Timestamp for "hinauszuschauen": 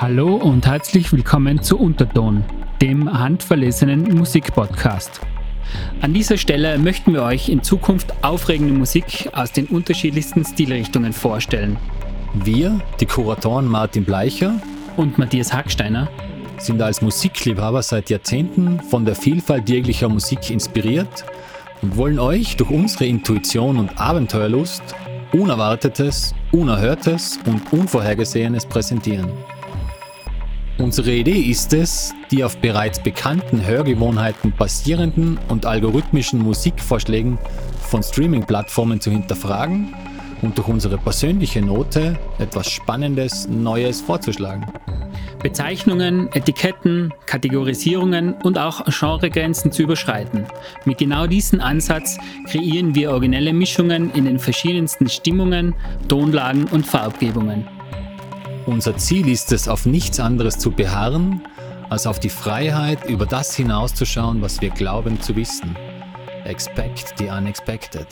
63.56-64.42